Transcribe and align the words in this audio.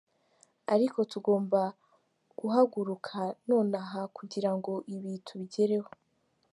Ariko 0.73 0.99
tugomba 1.11 1.61
guhaguruka 2.39 3.19
nonaha 3.49 4.01
kugira 4.17 4.51
ngo 4.57 4.73
ibi 4.95 5.13
tubigereho. 5.25 5.89